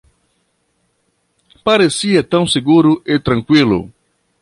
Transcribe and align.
Parecia 1.63 2.23
tão 2.23 2.47
seguro 2.47 3.03
e 3.05 3.19
tranquilo. 3.19 3.91